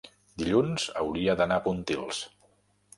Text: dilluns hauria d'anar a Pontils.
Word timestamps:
dilluns 0.41 0.87
hauria 1.03 1.37
d'anar 1.43 1.61
a 1.61 1.67
Pontils. 1.69 2.27